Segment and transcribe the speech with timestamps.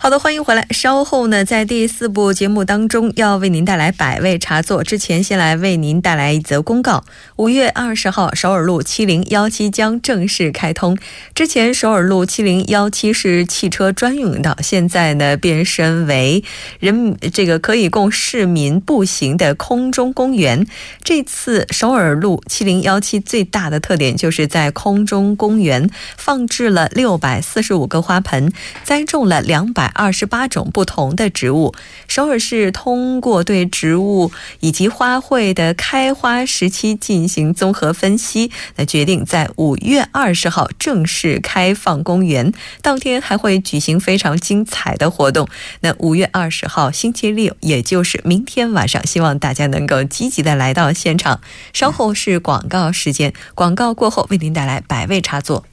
[0.00, 0.64] 好的，欢迎回来。
[0.70, 4.84] 稍后呢，在第四部节目当中，要为您带来百味茶座。
[4.84, 10.96] 之前，先来为您带来一则公告：五月二十号，首尔路七零幺七将正式开通。
[11.34, 16.44] 之前，首尔路七零幺七是汽车专用道，现在呢，变身为
[16.78, 20.64] 人这个可以供市民步行的空中公园。
[21.02, 28.52] 这次首尔路七零幺七最大的特点，就是在空中公园放置了六百四十五个花盆，
[28.84, 29.87] 栽种了两百。
[29.94, 31.74] 二十八种不同的植物，
[32.06, 42.52] 首尔市通过对植物以及花卉的开花时期进行综合分析，那决定在五月二十号正式开放公园。
[42.82, 45.48] 当天还会举行非常精彩的活动。
[45.80, 51.40] 那五月二十号星期六，也就是明天晚上，希望大家能够积极的来到现场。
[51.72, 55.64] 稍后是广告时间，广告过后为您带来百味茶座。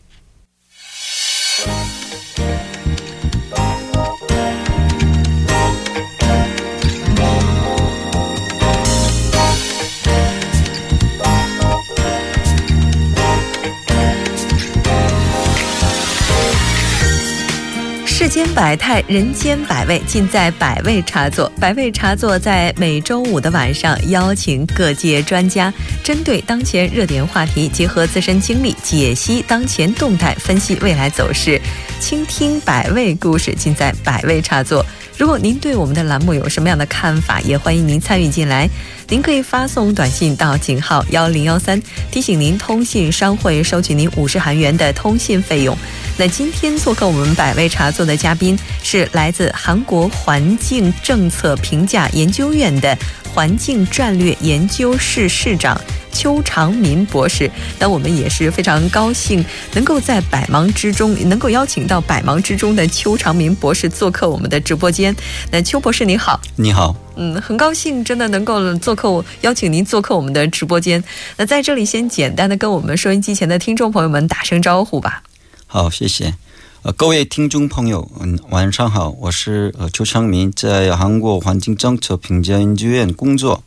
[18.55, 21.51] 百态，人间百味，尽在百味茶座。
[21.59, 31.59] 百味茶座在每周五的晚上，邀请各界专家，针对当前热点话题，结合自身经历，解析当前动态，分析未来走势，
[31.99, 34.85] 倾听百味故事，尽在百味茶座。
[35.17, 38.69] 如果您对我们的栏目有什么样的看法，也欢迎您参与进来。
[39.07, 41.81] 您可以发送短信到井号幺零幺三，
[42.11, 45.77] 提醒您通信商会收取您五十韩元的通信费用。
[46.17, 52.97] 那今天做客我们百味茶座的嘉宾是来自韩国环境政策评价研究院的
[53.33, 55.79] 环境战略研究室室长
[56.15, 57.51] 邱长民博士。
[57.77, 59.43] 那我们也是非常高兴
[59.73, 65.13] 能够在百忙之中能够邀请到百忙之中的邱长民博士做客我们的直播间。
[65.51, 66.95] 那邱博士你好，你好。
[67.17, 71.03] 嗯，很高兴，真的能够做客我，邀请您做客我们的直播间。
[71.37, 75.23] 那在这里，先简单的跟我们收音机前的听众朋友们打声招呼吧。
[75.67, 76.33] 好，谢谢。
[76.81, 83.63] 呃，各位听众朋友，嗯，晚上好，我是呃邱昌明，在韩国环境政策评价研究院工作。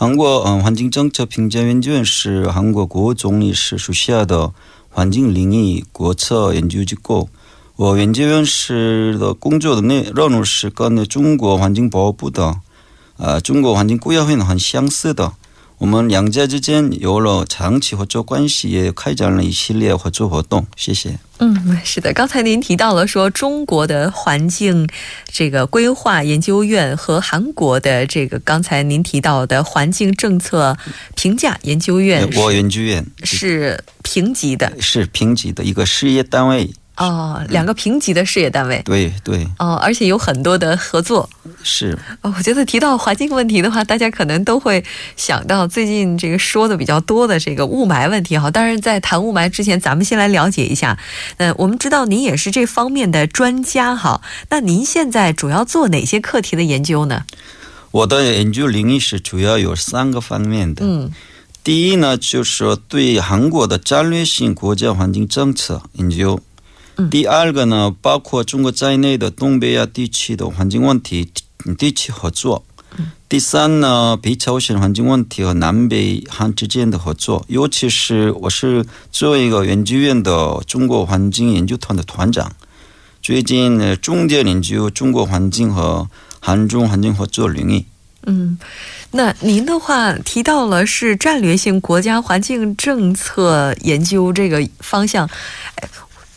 [0.00, 4.52] 韩国嗯环境政策评价研究院是韩国国总理室属下的
[4.90, 7.28] 环境领域国策研究机构。
[7.74, 12.60] 我研究院是的工作的内任务是跟中国环境保护部的。
[13.16, 15.32] 呃，中国环境规划会很相似的，
[15.78, 20.66] 我们两家之间有了长期合作关系，也开展了一系列合作活动。
[20.76, 21.18] 谢谢。
[21.38, 24.88] 嗯，是的，刚才您提到了说中国的环境
[25.30, 30.76] 这个规划研究院和韩国的这个刚才您提到的环境政策
[31.14, 36.68] 评价研究院，国研究院是评级的，是评级的一个事业单位。
[36.98, 41.30] 哦，两个平级的事业单位，对对，哦，而且有很多的合作，
[41.62, 41.96] 是。
[42.22, 44.84] 哦，我觉得提到环境问题的话，大家可能都会
[45.16, 48.50] 想到最近这个说的比较多的这个雾霾问题哈。
[48.50, 50.98] 当然，在谈雾霾之前，咱们先来了解一下。
[51.36, 54.20] 嗯，我们知道您也是这方面的专家哈。
[54.50, 57.22] 那您现在主要做哪些课题的研究呢？
[57.92, 60.84] 我的研究领域是主要有三个方面的。
[60.84, 61.12] 嗯，
[61.62, 66.40] 第一呢，就是说对韩国的战略性国家环境政策研究。
[67.10, 71.30] 第二个呢，包括中国在内的东北亚地区的环境问题
[71.78, 72.64] 地区合作。
[73.28, 82.50] 第三呢，北朝鲜环境问题和南北韩之间的合作，尤其是我是作为一个研究院的中国环境研究团的团长，
[83.22, 86.08] 最近呢重点研究中国环境和
[86.40, 87.84] 韩中环境合作领域。
[88.24, 88.58] 嗯，
[89.12, 95.28] 那您的话提到了是战略性国家环境政策研究这个方向。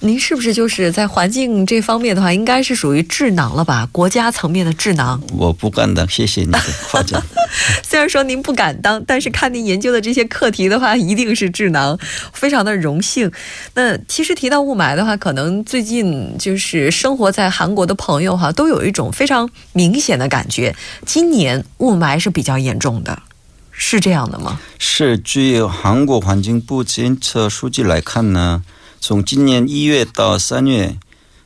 [0.03, 3.87] 您是不是就是在环境这方面的话，应该是属于智囊了吧？
[3.91, 5.21] 国家层面的智囊。
[5.37, 6.59] 我不敢当，谢谢你的
[6.89, 7.21] 夸奖。
[7.87, 11.99] 虽然说您不敢当，但是看您研究的这些课题的话，一定是智囊，
[12.33, 13.31] 非常的荣幸。
[13.75, 20.75] 那其实提到雾霾的话，可能最近就是生活在韩国的朋友哈，都有一种非常明显的感觉，
[21.05, 23.21] 今年雾霾是比较严重的，
[23.69, 24.59] 是这样的吗？
[24.79, 28.63] 是，据韩国环境部监测数据来看呢。
[29.03, 30.95] 从今年一月到三月，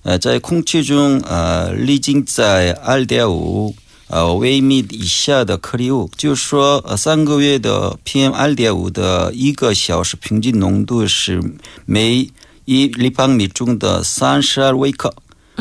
[0.03, 3.73] 呃，在空气中呃，历经在二点五
[4.09, 11.41] 呃微米以下的颗粒物，就是说，呃，三个月的 PM 二点五的一个小时平均浓度是
[11.85, 12.29] 每
[12.65, 15.15] 一立方米中的三十二微克，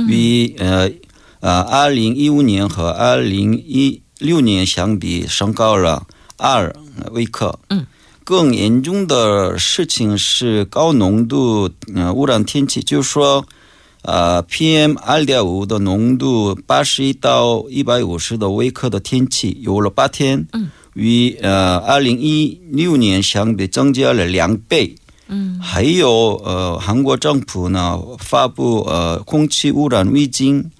[0.08, 0.90] 与呃
[1.38, 6.74] 呃二零一五年和二零一六年相比升高了二
[7.12, 7.56] 微克。
[7.70, 7.86] 嗯，
[8.24, 13.46] 更严重的事情是高浓度呃污染天气，就是说。
[14.06, 24.94] 呃，PM 二点五的浓度八十一到一百五十的微克的天气有了八天，嗯，与呃二零一六年相比增加了两倍。
[25.28, 30.70] 嗯，还有呃，韩国政府呢发布呃空气污染预警，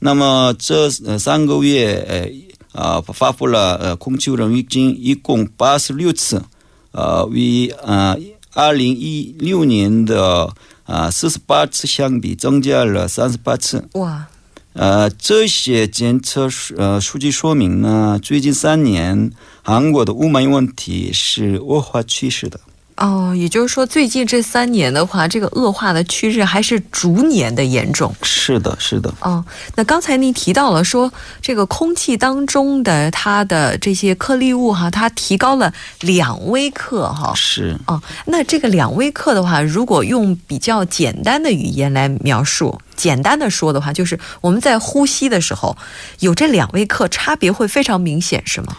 [0.00, 6.42] 那么这呃三个月呃啊发布了呃空气污染预警一共八十六次，
[6.92, 8.16] 呃与呃
[8.52, 10.54] 二零一六年的。
[10.84, 13.88] 啊，四十八次相比增加了三十八次。
[13.92, 14.26] 哇！
[14.72, 19.30] 呃，这些监测数呃数据说明呢，最近三年
[19.62, 22.58] 韩国的雾霾问题是恶化趋势的。
[22.96, 28.14] 哦，也就是说，最近这三年的话，这个恶化的趋势还是逐年的严重。
[28.22, 29.12] 是的，是的。
[29.20, 29.44] 哦，
[29.74, 37.32] 那刚才您提到了说，这个空气当中的它的这些颗粒物哈，它提高了两微克哈。
[37.34, 37.76] 是。
[37.86, 45.76] 哦，那这个两微克的话，如果用比较简单的语言来描述，简单的说的话，就是我们在呼吸的时候，
[46.20, 48.76] 有这两微克，差别会非常明显，是吗？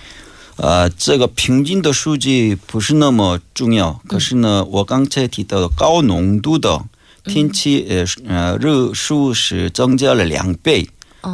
[0.57, 4.01] 呃，这个平均的数据不是那么重要。
[4.07, 6.83] 可是呢，我刚才提到的高浓度的
[7.23, 10.87] 天气，呃呃，热数是增加了两倍，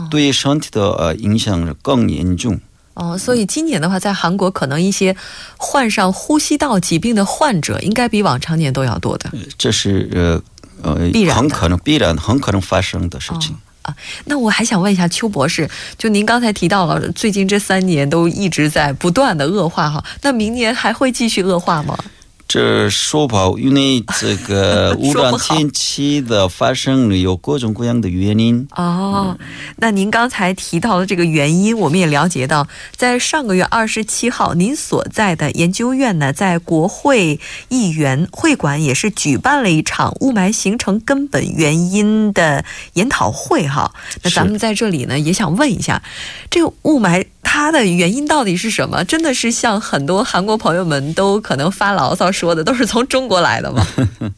[0.10, 2.60] 对身体的呃影响更严重。
[2.94, 5.16] 哦，所以今年的话，在韩国可能一些
[5.58, 9.32] 患上呼吸道疾病的患者，应该比往常年都要多的。
[9.58, 13.56] 这是呃呃，必然很可能必然很可能发生的事情。
[13.84, 13.96] 啊，
[14.26, 21.98] 那我还想问一下邱博士，就您刚才提到了，最近这三年都一直在不断的恶化哈，那明年还会继续恶化吗？
[22.50, 28.68] 这说不好，因为这个 污染天气的发生有各种各样的原因。
[28.76, 29.38] 哦，
[29.76, 43.94] 那您刚才提到的这个原因，我们也了解到，在上个月二十七号，您所在的研究院呢，在国会议员会馆也是举办了一场雾霾形成根本原因的研讨会哈。
[44.24, 46.02] 那咱们在这里呢，也想问一下，
[46.50, 47.24] 这个雾霾。
[47.42, 49.04] 它的原因到底是什么？
[49.06, 53.86] 真的是像很多韩国朋友们都可能发牢骚说的，都是从中国来的吗？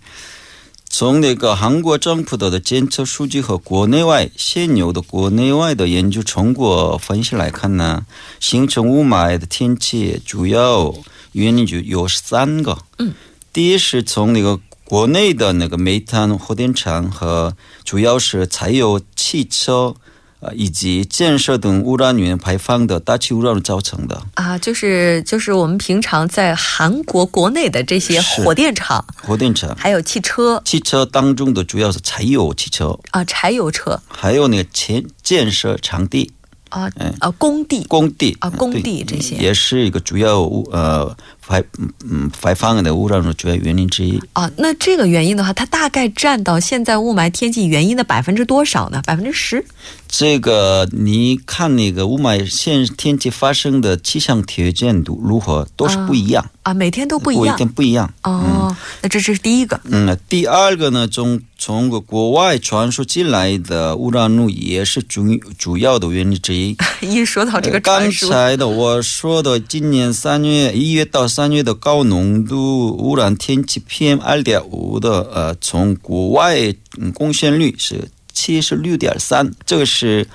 [0.94, 8.06] 从那个韩国政府的监测数据和国内外现有的国内外的研究成果分析来看呢，
[8.42, 10.94] 形成雾霾的天气主要
[11.32, 12.78] 原因就有三个。
[13.00, 13.14] 嗯，
[13.54, 17.56] 第一是从那个国内的那个煤炭火电厂和
[17.86, 19.96] 主要是柴油汽车。
[20.42, 24.20] 呃，以及建设等污染源排放的大气污染造成的。
[24.34, 32.98] 啊，就是就是我们平常在韩国国内的这些火电厂、火电厂，还有汽车，汽车当中的主要是柴油汽车。
[33.12, 36.32] 啊，柴油车，还有那个建建设场地。
[36.70, 36.90] 啊，
[37.20, 38.36] 啊，工地，工地。
[38.40, 39.36] 啊，工地这些。
[39.36, 41.16] 也是一个主要污呃。
[41.52, 41.62] 排
[42.10, 49.02] 嗯排放的污染的主要原因之一啊，那这个原因的话，它大概占到现在雾霾天气原因的百分之多少呢？
[49.06, 49.66] 百分之十？
[50.08, 58.74] 这个你看那个雾霾现天气发生的气象条件度如何，都是不一样啊，每天都不一样，每天不一样哦。
[59.02, 59.80] 那这是第一个。
[59.86, 65.26] 嗯，第二个呢，从从国外传输进来的污染物也是主
[65.58, 66.78] 主要的原因之一。
[67.02, 71.41] 一说到这个刚才的我说的，今年三月一月到三。
[71.42, 76.72] 三月的高浓度污染天气 PM 二点五的呃，从国外
[77.16, 80.28] 贡献率是七十六点三，这个是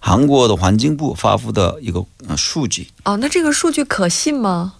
[0.00, 2.02] 韩国的环境部发布的一个
[2.38, 2.88] 数据。
[3.04, 4.75] 哦，那这个数据可信吗？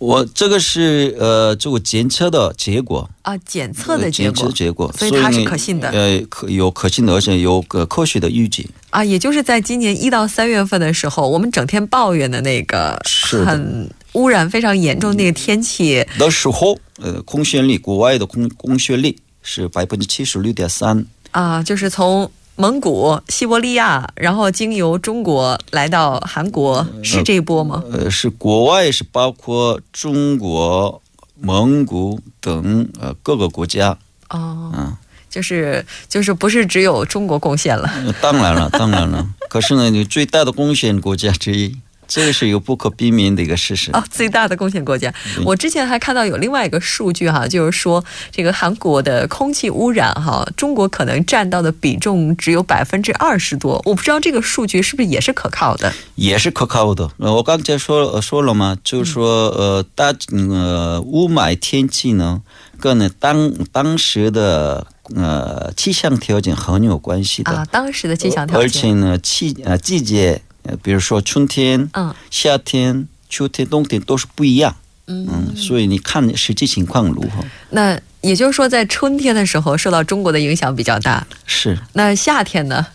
[0.00, 5.90] 我这个是呃，这个检测的结果啊，检测的结果，结果，所以它是可信的。
[5.90, 9.04] 呃，可有可信的，而且有个科学的预警啊。
[9.04, 13.00] 也就是在今年一到三月份的时候，我们整天抱怨的那个
[13.46, 13.88] 很。
[14.14, 27.82] 污染非常严重那个天气的时候，呃，空眩率国外的空空眩率是百分之七十六点三啊，就是从蒙古、西伯利亚，然后经由中国来到韩国，是这一波吗？
[27.90, 31.00] 呃，是国外是包括中国、
[31.40, 33.96] 蒙古等呃各个国家
[34.28, 34.96] 哦，嗯，
[35.30, 37.90] 就是就是不是只有中国贡献了？
[38.20, 41.76] 当然了，当然了，可是呢，你最大的贡献国家之一。
[42.10, 44.04] 这个是一个不可避免的一个事实啊！
[44.10, 45.14] 最大的贡献国家，
[45.44, 53.80] 我之前还看到有另外一个数据哈，就是说这个韩国的空气污染哈，中国可能占到的比重只有百分之二十多。
[53.84, 55.92] 我不知道这个数据是不是也是可靠的？
[56.16, 57.08] 也是可靠的。
[57.18, 62.42] 我刚才说说了嘛，就是说呃，大呃雾霾天气呢，
[62.80, 67.52] 跟呢当当时的呃气象条件很有关系的。
[67.52, 74.76] 啊，当时的气象条件，而且呢，气呃季节，呃，比如说春天、嗯夏天、秋天、冬天都是不一样。
[75.06, 77.44] 嗯嗯，所以你看实际情况如何？
[77.70, 81.26] 那也就是说，在春天的时候受到中国的影响比较大。
[81.46, 82.86] 是那夏天呢？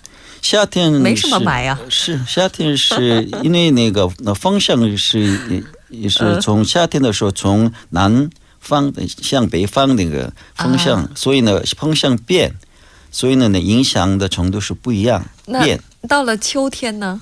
[0.42, 5.20] 夏天没什么是霾呀是夏天是因为那个那方向是
[5.50, 8.30] 也也是嗯从夏天的时候从南
[8.60, 12.54] 方的向北方那个方向，啊所以呢风向变，
[13.12, 15.82] 所以呢呢影响的程度是不一样那变。
[16.08, 17.20] 到了秋天呢？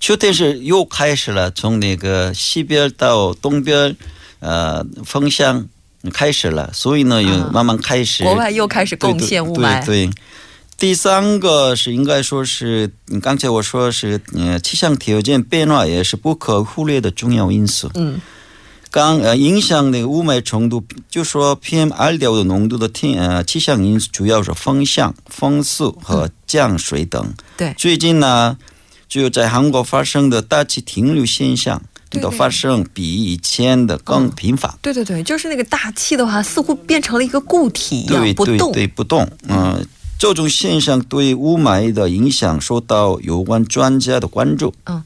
[0.00, 3.96] 秋天是又开始了，从那个西边到东边，
[4.40, 5.68] 呃，风向
[6.12, 8.22] 开始了，所以呢，又啊慢慢开始。
[8.22, 9.84] 国外又开始贡献雾霾。
[9.84, 10.12] 对对对
[10.78, 17.90] 第三个是应该说是，嗯刚才我说是，呃，气象条件变化也是不可忽略的重要因素。
[17.94, 18.20] 嗯
[18.90, 27.34] 刚呃影响那个雾霾程度，就说 PM 二点五的浓度的天呃气象因素主要是风向、风速和降水等。
[27.58, 28.56] 对最近呢，
[29.08, 31.78] 就在韩国发生的大气停留现象
[32.10, 34.72] 的对对发生比以前的更频繁。
[34.82, 38.72] 对对对，就是那个大气的话，似乎变成了一个固体一样不动。
[38.72, 39.86] 对不动，嗯、
[40.18, 44.74] 这种现象对雾霾的影响受到有关专家的关注。
[44.84, 45.02] 嗯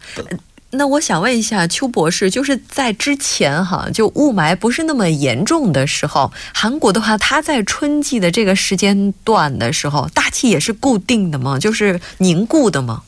[0.75, 11.59] 那我想问一下邱博士，就是在之前哈，就雾霾不是那么严重的时候，韩国的话，它在春季的这个时间段的时候，大气也是固定的吗？
[11.59, 13.03] 就是凝固的吗？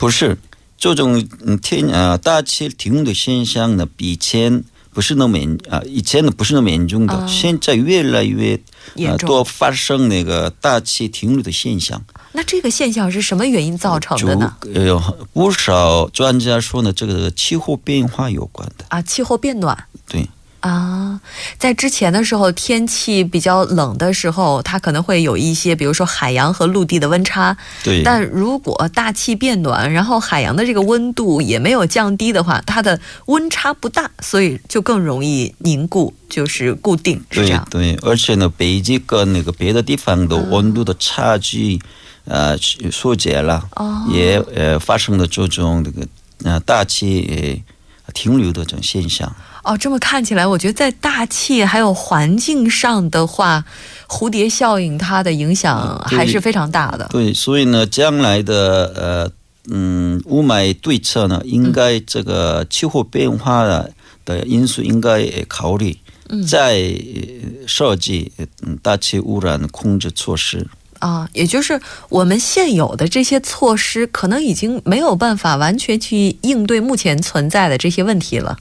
[0.00, 0.38] 不是
[0.78, 4.64] 这种嗯天呃大气停的现象呢，比以前
[4.94, 8.58] 不是那么严啊、以前呢不是那么严重的，哦现在越来越
[8.94, 12.02] 严重呃多发生那个大气停留的现象。
[12.32, 14.56] 那这个现象是什么原因造成的呢？
[14.74, 14.98] 呃有
[15.34, 18.86] 不少专家说呢，这个气候变化有关的。
[18.88, 19.84] 啊，气候变暖。
[20.08, 20.26] 对，
[20.60, 21.20] 啊，
[21.58, 27.56] 在之前的时候，天气比较冷的时候，它可能会有一些，比如说海洋和陆地的温差。
[27.82, 37.66] 对，但如果大气变暖，然后海洋的这个温度也没有降低的话，它的温差不大，所以就更容易凝固，就是固定，是这样。
[37.70, 41.80] 对对，而且呢，北极跟那个别的地方的温度的差距，
[42.26, 42.54] 呃，
[42.92, 46.06] 缩减了，哦也呃发生了这种这个
[46.44, 47.62] 呃大气
[48.04, 49.34] 呃停留的这种现象。
[49.62, 53.64] 哦，这么看起来，我觉得在大气还有环境上的话，
[54.08, 57.06] 蝴蝶效应它的影响还是非常大的。
[57.10, 59.30] 对，所以呢，将来的呃
[59.70, 63.92] 嗯雾霾对策呢，应该这个气候变化的
[64.24, 65.96] 的因素应该呃考虑，
[66.30, 70.66] 嗯再呃设计嗯大气污染控制措施。
[71.00, 78.58] 啊，也就是我们现有的这些措施，可能已经没有办法完全去应对目前存在的这些问题了。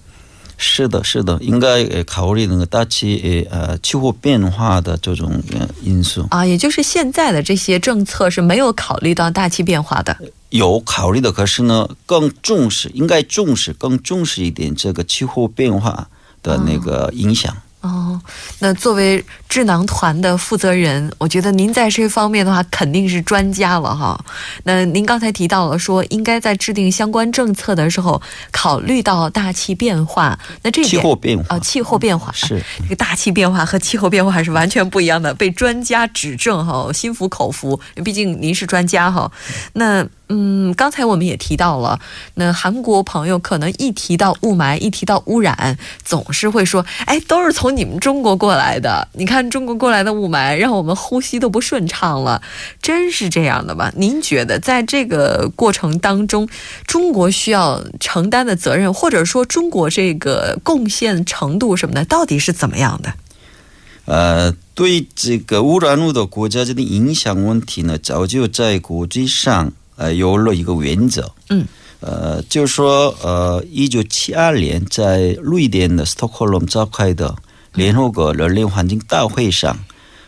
[0.62, 10.16] 是的，是的，应该呃考虑那个大气呃气候变化的这种呃因素，啊，也就是现在的这些政策是没有考虑到大气变化的。
[10.50, 16.10] 有考虑的，可是呢更重视，应该重视更重视一点这个气候变化
[16.44, 17.54] 的那个影响。
[17.54, 17.58] 哦，
[18.59, 24.19] 那作为智囊团的负责人，我觉得您在这方面的话肯定是专家了哈。
[24.63, 28.21] 那您刚才提到了说，应该在制定相关政策的时候
[28.51, 37.79] 考虑到大气变化，那这一气点候变化啊，气候变化是这个大气变化和气候变化是完全不一样的，被专家指正哈，心服口服。
[38.03, 39.31] 毕竟您是专家哈。
[39.74, 42.00] 那嗯，刚才我们也提到了，
[42.36, 49.07] 那韩国朋友可能一提到雾霾，一提到污染，总是会说，哎，都是从你们中国过来的。
[49.13, 52.43] 你看中国过来的雾霾，让我们呼吸都不顺畅了，
[52.79, 53.91] 真是这样的吗？
[53.95, 56.48] 您觉得在这个过程当中，
[56.86, 63.13] 中国需要承担的责任，或者说中国这个贡献程度什么的，到底是怎么样的？
[64.05, 71.29] 呃，对这个污染物的国家间的影响问题呢，早就在国际上呃有了一个原则。
[71.50, 71.68] 嗯。
[72.01, 77.36] 呃，就是说，呃，一九七二年在瑞典的斯托克隆召开的
[77.74, 79.77] 联合国人类环境大会上，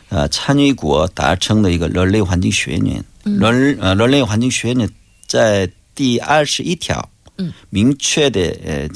[0.10, 3.02] 呃，参与国达成的一个人类环境宣言。
[3.24, 4.90] 人呃人类环境宣言
[5.26, 8.90] 在第二十一条，嗯，明确的呃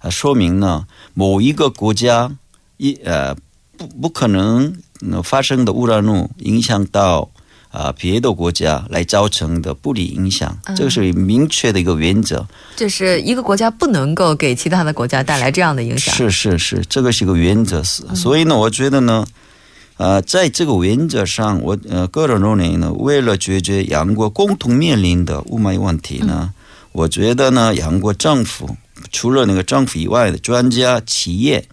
[0.00, 2.34] 呃说明呢，某一个国家
[2.78, 3.36] 一呃
[3.76, 4.74] 不不可能
[5.12, 7.30] 呃发生的污染物影响到
[7.74, 12.46] 啊、别的国家来造成的不利影响，嗯这个是明确的一个原则。
[12.76, 16.14] 就是一个国家不能够给其他的国家带来这样的影响。
[16.14, 17.82] 是是是，这个是一个原则。
[17.82, 19.26] 是，所以呢，我觉得呢，
[19.96, 26.52] 呃，在这个原则上，我呃个人认为呢，为了解决两国共同面临的雾霾问题呢，
[26.92, 28.76] 我觉得呢，两国政府
[29.10, 31.66] 除了那个政府以外的专家、企业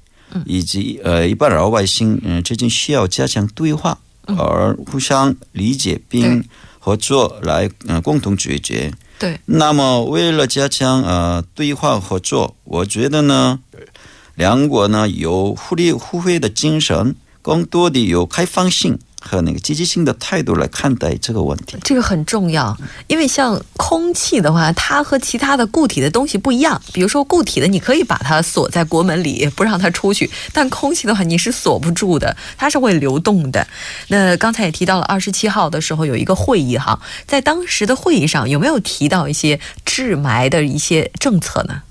[0.46, 4.00] 以及呃一般老百姓，嗯、最近需要加强对话。
[4.25, 6.43] 而互相理解并
[6.79, 8.91] 合作来呃共同解决。
[9.19, 13.59] 对，那么为了加强呃对话合作，我觉得呢，
[14.35, 18.97] 两国呢有互利互惠的精神，更多的有开放性。
[19.23, 22.75] 和那个积极性的态度来看待这个问题，这个很重要。
[23.07, 26.81] 因为像空气的话，它和其他的固体的东西不一样。
[26.91, 33.65] 比如说固体的，你可以把它锁在国门里，不让它出去；但空气的话，你是锁不住的，它是会流动的。
[34.07, 41.83] 那刚才也提到了，二十七号的时候有一个会议哈，在当时的会议上有没有提到一些治霾的一些政策呢？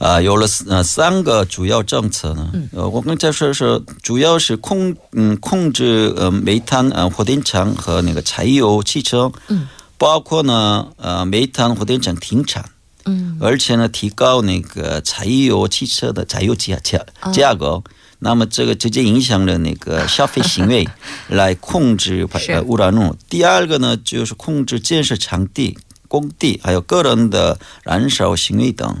[0.00, 2.50] 啊，有了呃三个主要政策呢。
[2.72, 12.64] 呃，我刚才说是主要是控嗯控制呃煤炭呃火电厂和那个柴油汽车，嗯，包括呢呃煤炭火电厂停产，
[13.04, 17.82] 嗯，而且呢提高那个柴油汽车的柴油价价价格，
[18.20, 20.88] 那么这个直接影响了那个消费行为，
[21.28, 23.14] 来控制呃污染物。
[23.28, 25.76] 第二个呢就是控制建设场地、
[26.08, 28.96] 工地还有个人的燃烧行为等。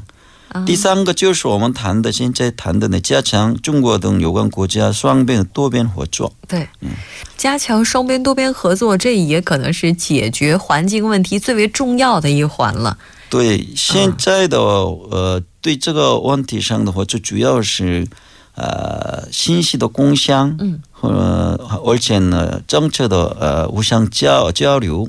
[0.66, 6.32] 第三个就是我们谈的，现在谈的呢，加强中国等有关国家双边多边合作。
[6.48, 6.90] 对，嗯
[7.36, 12.98] 加强双边多边合作，这也可能是解决环境问题最为重要的一环了。
[13.28, 18.08] 对，现在的呃，对这个问题上的话，就主要是
[18.56, 25.08] 呃信息的共享，嗯，呃，而且呢，政策的呃互相交交流，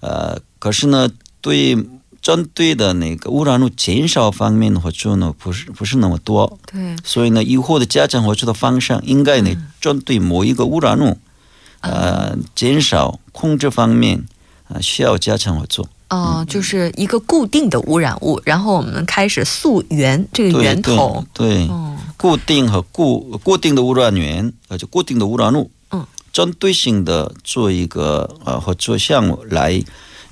[0.00, 1.08] 呃，可是呢，
[1.40, 1.78] 对。
[2.24, 6.58] 针对的那个污染物减少方面的合作呢，不是不是那么多。
[6.72, 6.96] 对。
[7.04, 11.18] 所以呢，以后的加强合作的方向，应该呢，针对某一个污染物，
[11.82, 14.24] 呃，减少控制方面，
[14.68, 15.86] 啊，需要加强合作。
[16.08, 21.26] 哦，就是一个固定的污染物，然后我们开始溯源这个源头。
[21.34, 21.68] 对。
[22.16, 25.70] 固定和固固定的污染源，呃，就固定的污染物。
[25.90, 26.06] 嗯。
[26.32, 29.84] 针对性的做一个呃合作项目来。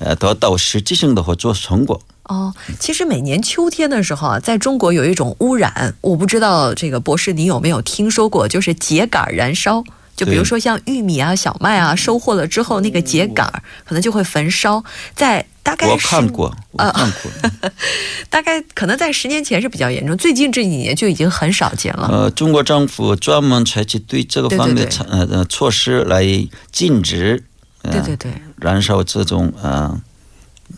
[0.04, 2.00] 呃，得到实际性的合作成果。
[2.24, 9.82] 哦，其实每年秋天的时候啊，在中国有一种污染，我不知道这个博士你有没有听说过，就是秸秆燃烧。
[10.14, 13.50] 就比如说像玉米啊、小麦啊，收获了之后，那个秸秆
[13.84, 14.84] 可能就会焚烧。
[15.16, 17.70] 在大概我看过，我看过。
[18.28, 22.08] 大概可能在十年前是比较严重，最近这几年就已经很少见了。
[22.12, 26.24] 呃，中国政府专门采取对这个方面的呃呃措施来
[26.70, 27.42] 禁止。
[27.90, 28.30] 对对对，
[28.62, 30.00] 燃烧这种呃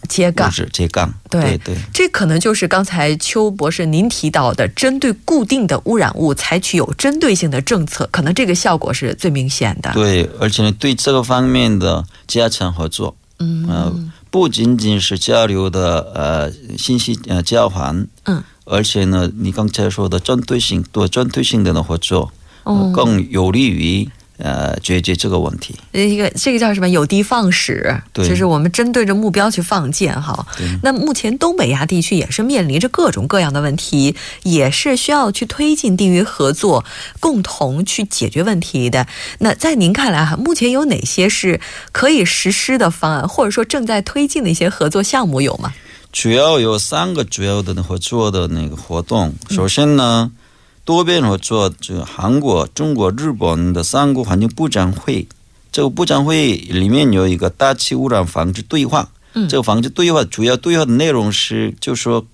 [0.08, 1.56] 秸秆，秸秆，对。
[1.58, 9.92] 对，这可能就是刚才邱博士您提到的，针对固定的污染物采取有针对性的政策，可能这个效果是最明显的。
[9.92, 22.32] 对，而且呢，对这个方面的加强合作，嗯，不仅仅是交流的呃信息呃交换，嗯，而且呢，你刚才说的针对性多针对性的合作，
[22.64, 24.10] 哦，更有利于。
[24.36, 26.88] 呃，解决这个问题，一个这个叫什么？
[26.88, 30.44] 有的放矢，就是我们针对着目标去放箭哈。
[30.82, 36.84] 那目前东北亚地区也是面临着各种各样的问题，也是需要去推进地域合作，
[37.20, 39.06] 共同去解决问题的。
[39.38, 41.60] 那在您看来哈，目前有哪些是
[41.92, 45.72] 可以实施的方案，或者说正在推进的一些合作项目有吗？
[46.10, 49.32] 主要有三个主要的合作的那个活动。
[49.48, 50.32] 首先呢。
[50.84, 55.26] 多边合作，这个韩国、中国、日本的三国环境部长会，
[55.72, 59.08] 这个部长会里面有一个大气污染防治对话。
[59.32, 62.26] 嗯，这个防治对话主要对话的内容是，就说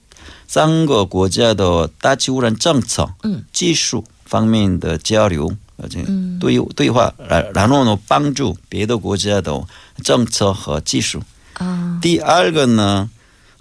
[0.49, 6.05] 三个国家的大气污染政策、嗯，技术方面的交流，而且
[6.41, 9.63] 对对话，然然后呢，帮助别的国家的
[10.03, 11.23] 政策和技术。
[11.55, 13.09] 啊，第二个呢？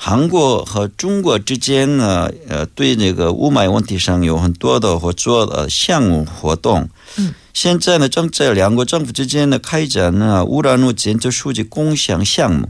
[0.02, 6.88] 韩国和中国之间呢，呃，对这个雾霾问题上有很多的合作的项目活动。
[7.18, 12.70] 嗯，现在呢，正在两国政府之间呢开展呢污染物监测数据共享项目。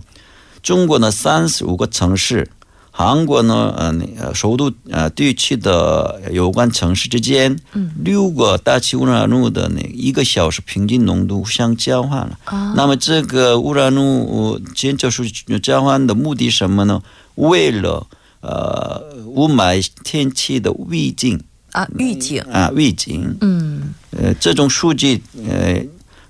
[0.64, 2.50] 中国呢，三十五个城市。
[3.00, 7.58] 韩国呢，呃，那个首都呃地区的有关城市之间，
[8.04, 12.38] 六个大气污染物的那一个小时平均浓度互相交换了。
[12.76, 17.02] 那么这个污染物监测数据交换的目的什么呢？
[17.36, 18.06] 为了
[18.42, 23.38] 呃雾霾天气的预警啊，预警啊，预警。
[23.40, 25.82] 嗯，呃，这种数据呃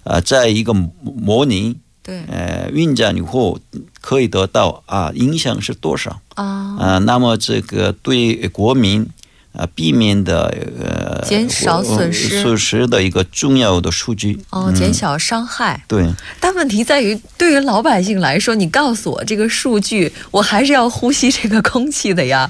[0.03, 1.77] 啊，在一个模拟。
[2.09, 3.59] 对，呃，运转以后
[4.01, 6.43] 可以得到啊，影响是多少啊？
[6.79, 9.05] 啊，那么这个对国民
[9.53, 15.83] 啊，避免的呃，减少损失损失的一个重要的数据哦，减小伤害。
[15.87, 16.07] 对，
[16.39, 22.49] 但问题在于，对于老百姓来说，你告诉我这个数据，我还是要呼吸这个空气的呀。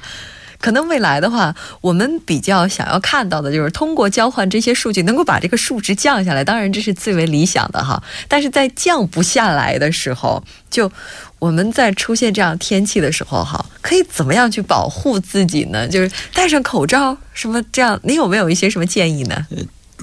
[0.62, 6.44] 可能未来的话，我们比较想要看到的就是通过交换这些数据，能够把这个数值降下来。
[6.44, 8.02] 当然，这是最为理想的哈。
[8.28, 10.92] 但是在降不下来的时候，就
[11.40, 15.88] 我们在出现这样天气的时候，哈，可以怎么样去保护自己呢？
[15.88, 18.00] 就是戴上口罩，什么这样？
[18.04, 19.48] 你有没有一些什么建议呢？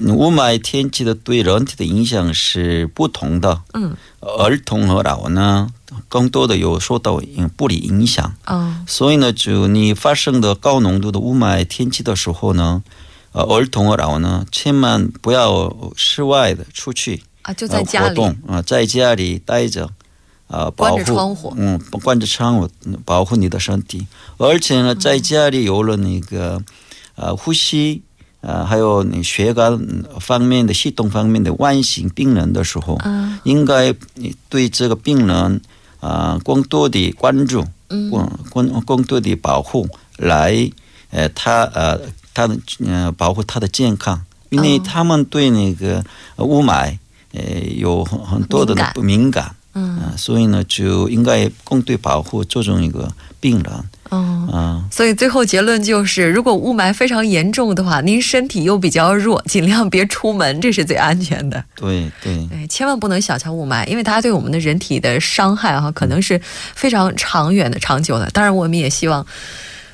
[0.01, 3.63] 雾霾天气的对人体的影响是不同的。
[3.73, 5.69] 嗯，儿童和老呢，
[6.07, 7.19] 更多的有受到
[7.55, 8.35] 不利影响。
[8.45, 12.83] 哦，所以呢，就你发生的高浓度的雾霾天气的时候呢，
[13.31, 19.89] 呃，儿童和老呢，千万不要室外的出去啊，就在家里啊，在家里待着
[20.47, 22.69] 啊，关着窗户，嗯，关着窗户，
[23.03, 24.05] 保护你的身体。
[24.37, 26.61] 而且呢，在家里有了那个
[27.15, 28.03] 呃呼吸。
[28.41, 29.77] 呃，还有你血管
[30.19, 32.97] 方面的系统方面的慢性病人的时候，
[33.43, 35.59] 应该你对这个病人
[35.99, 40.69] 啊更多的关注，更更更多的保护，来
[41.09, 41.99] 呃他呃
[42.33, 46.03] 他的呃保护他的健康，因为他们对那个
[46.37, 46.97] 雾霾
[47.33, 47.41] 呃
[47.75, 53.83] 有很很多的不敏感，嗯，所以呢就应该更对保护这种一个病人。
[54.09, 61.63] 哦，嗯，所以最后结论就是，如果雾霾非常严重的话，您身体又比较弱，尽量别出门，这是最安全的。
[61.75, 66.39] 对对，对，千万不能小瞧雾霾，因为它对我们的人体的伤害哈，可能是
[66.75, 68.29] 非常长远的、长久的。
[68.31, 69.25] 当然，我们也希望，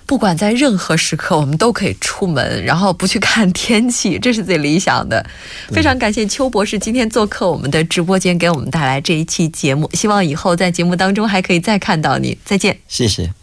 [0.06, 5.26] 不管在任何时刻，我们都可以出门，然后不去看天气，这是最理想的。
[5.70, 9.90] 非常感谢邱博士今天做客我们的直播间，给我们带来这一期节目。
[9.94, 12.38] 希望以后在节目当中还可以再看到你。
[12.44, 13.43] 再见，谢谢。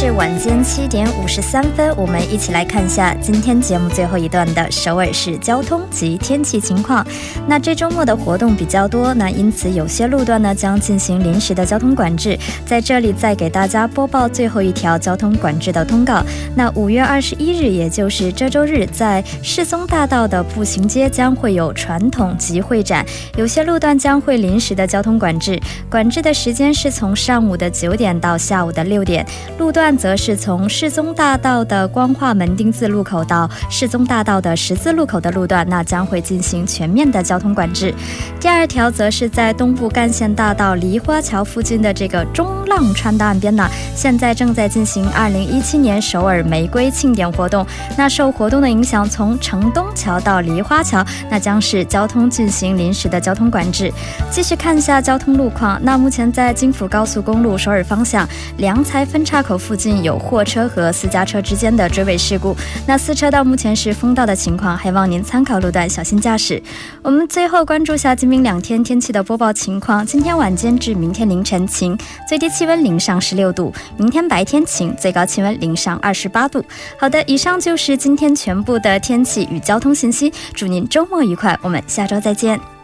[0.00, 7.06] 是晚间七点五十三分，我们一起来看一下今天节目最后一段的首尔市交通及天气情况。
[7.46, 12.38] 那这周末的活动比较多，那因此有些路段呢将进行临时的交通管制。
[12.64, 16.24] 在这里再给大家播报最后一条交通管制的通告。
[16.56, 23.04] 那五月二十一日，也就是这周日，在世宗大道的步行街将会有传统集会展，
[23.36, 25.60] 有些路段将会临时的交通管制。
[25.90, 29.26] 管制的时间是从上午的九点到下午的六点，
[29.58, 30.40] 路段则是。
[30.40, 37.94] 从世宗大道的光化门丁字路口到世宗大道的十字路口的路段，那将会进行全面的交通管制。
[38.40, 47.66] 第二条则是在东部干线大道梨花桥附近的这个中浪川的岸边呢，现在正在进行二零一七年首尔玫瑰庆典活动。
[47.98, 53.92] 那受活动的影响，从城东桥到梨花桥，那将是交通进行临时的交通管制。
[54.30, 58.26] 继续看一下交通路况，那目前在京釜高速公路首尔方向
[58.56, 60.20] 良才分岔口附近近有。
[60.20, 62.54] 货车和私家车之间的追尾事故，
[62.86, 66.62] 那四车道目前是封道的情况，还望您参考路段小心驾驶。
[67.02, 76.62] 我们最后关注下今明两天天气的播报情况：今天晚间至明天凌晨晴，最低气温零上十六度；明天白天晴，最高气温零上二十八度。
[76.98, 80.32] 好的，以上就是今天全部的天气与交通信息。
[80.52, 82.79] 祝您周末愉快，我们下周再见。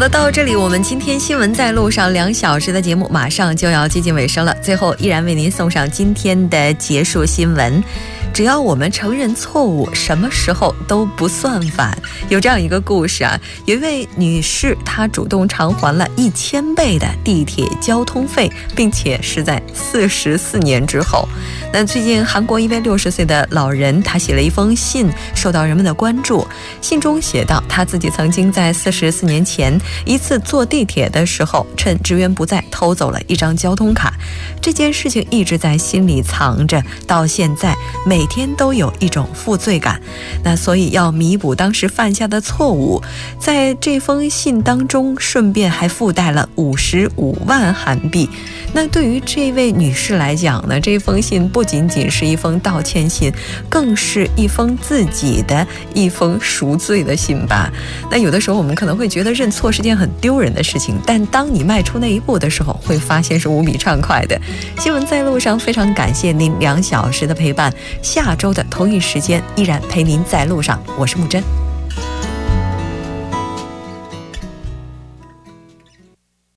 [0.00, 4.56] 的，到这里，我们今天新闻在路上两小时的节目马上就要接近尾声了。
[4.62, 7.84] 最后，依然为您送上今天的结束新闻。
[8.32, 11.94] 只要我们承认错误，什么时候都不算晚。
[12.30, 21.28] 有这样一个故事啊，有一位女士，她主动偿还了一千倍的地铁交通费，并且是在四十四年之后。
[21.72, 26.46] 那最近，韩国一位六十岁的老人，他写了一封信，受到人们的关注。
[26.80, 34.14] 信中写道，他自己曾经在四十四年前一次坐地铁的时候，趁职员不在，偷走了一张交通卡。
[34.60, 37.74] 这件事情一直在心里藏着，到现在
[38.06, 38.30] 每。
[38.30, 40.00] 天都有一种负罪感，
[40.44, 43.02] 那所以要弥补当时犯下的错误，
[43.40, 48.30] 在这封信当中，顺便还附带了五十五万韩币。
[48.72, 53.32] 那对于这位女士来讲呢，这封信不仅仅是一封道歉信，
[53.68, 57.70] 更是一封自己的一封赎罪的信吧。
[58.10, 64.40] 那有的时候我们可能会觉得认错是件很丢人的事情，但当你迈出那一步的时候，会发现是无比畅快的。
[64.78, 67.72] 新闻在路上，非常感谢您两小时的陪伴。
[68.02, 71.69] 下周的同一时间依然陪您在路上，我是木真。